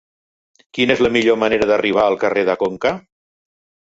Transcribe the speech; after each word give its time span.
Quina 0.77 0.93
és 0.95 1.03
la 1.05 1.11
millor 1.17 1.37
manera 1.43 1.67
d'arribar 1.71 2.05
al 2.05 2.17
carrer 2.23 2.47
de 2.47 2.57
Conca? 2.63 2.95